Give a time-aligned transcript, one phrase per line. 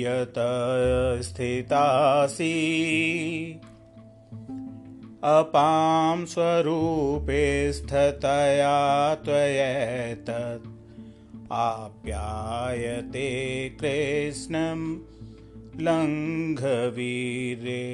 [0.00, 0.34] यत
[1.28, 2.52] स्थितासि
[5.32, 8.76] अपां स्वरूपे स्थतया
[9.24, 10.68] त्वयैतत्
[11.64, 13.28] आप्यायते
[13.80, 14.86] कृष्णं
[15.86, 17.84] लङ्घवीरे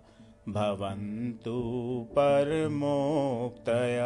[0.48, 1.58] भवन्तु
[2.12, 3.98] परमोक्तय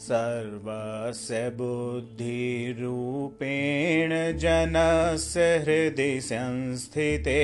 [0.00, 7.40] सर्वस्य बुद्धिरूपेण जनस्य हृदि संस्थिते।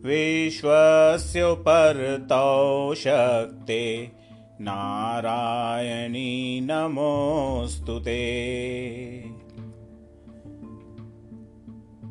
[0.06, 4.11] विश्वस्योपरतौ शक्ते
[4.61, 9.25] नारायणी नमोऽस्तु ते।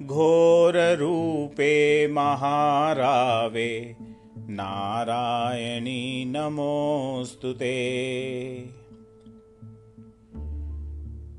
[0.07, 3.97] घोररूपे महारावे।
[4.37, 8.07] नारायणी नमोऽस्तु ते।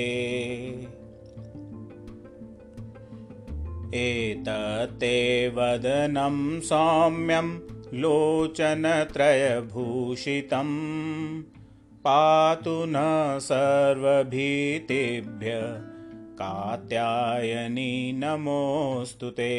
[3.95, 7.59] एतत्ते वदनं सौम्यं
[7.99, 10.69] लोचनत्रयभूषितं
[12.05, 15.51] पातु न सर्वभीतिभ्य
[16.39, 19.51] कात्यायनी नमोऽस्तु ते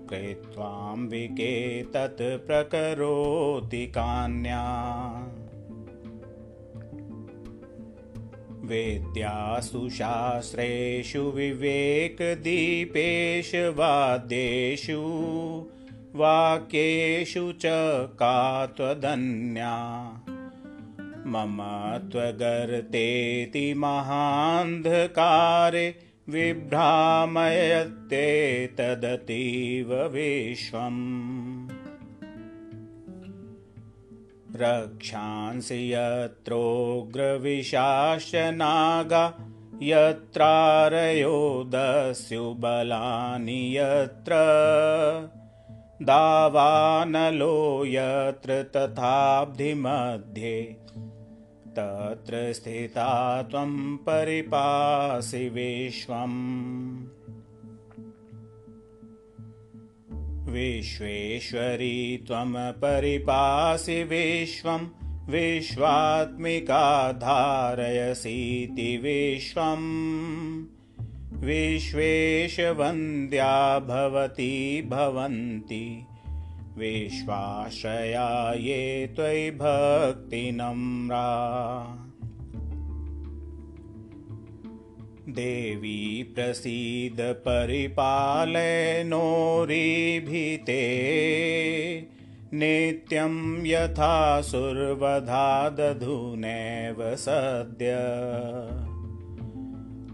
[0.10, 1.54] कृत्वाम्बिके
[1.96, 4.64] तत् प्रकरोति कान्या
[8.70, 12.34] वेद्यासु शास्त्रेषु विवेकदीपेषु
[13.80, 15.02] वाद्येषु
[16.22, 17.64] वाक्येषु च
[18.22, 18.38] का
[18.78, 19.76] त्वदन्या
[21.34, 21.58] मम
[22.12, 25.88] त्वगर्तेति महान्धकारे
[26.34, 28.26] विभ्रामयत्ते
[28.78, 31.04] तदतीव विश्वम्
[34.62, 36.52] रक्षांसि यत्रोग्रविशाश्च
[38.56, 39.26] नागा
[39.84, 41.40] यत्रारयो
[41.74, 44.34] दस्युबलानि यत्र
[46.02, 47.58] दावानलो
[47.88, 50.62] यत्र तथाब्धिमध्ये
[51.78, 53.12] तत्र स्थिता
[53.52, 53.72] त्वं
[54.08, 56.36] परिपासि विश्वम्
[60.54, 64.88] विश्वेश्वरी त्वं परिपासि विश्वं
[65.30, 69.86] विश्वात्मिका धारयसीति विश्वम्
[71.46, 73.54] विश्वेशवन्द्या
[73.90, 75.86] भवती भवन्ति
[76.78, 81.26] विश्वाश्रया ये त्वयि भक्तिनम्रा
[85.30, 90.82] देवी प्रसीद परिपालय नोरिभिते।
[92.54, 97.96] नित्यं यथा सुरवधादधुनैव सद्य।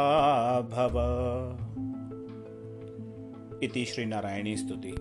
[0.74, 1.00] भव।
[3.64, 4.96] इति श्रीनारायणी स्तुति